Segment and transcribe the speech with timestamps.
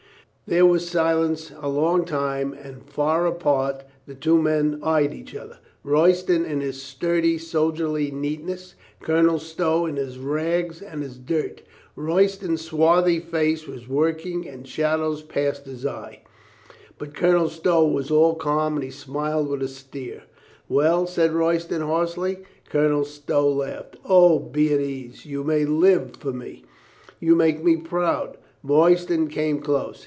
[0.47, 5.59] There was silence a long time, and far apart the two men eyed each other,
[5.81, 8.75] Royston in his sturdy sol dierly neatness.
[8.99, 11.61] Colonel Stow in his rags and his dirt
[11.95, 16.17] Royston's swarthy face was working and' shadows passed his eyes.
[16.97, 20.23] But Colonel Stow was all calm and he smiled with a sneer.
[20.67, 22.39] "Well?" said Royston hoarsely.
[22.69, 23.95] Colonel Stow laughed.
[24.03, 25.25] "O, be at ease!
[25.25, 26.65] You may live for me.
[27.21, 29.99] You make me proud." Royston came close.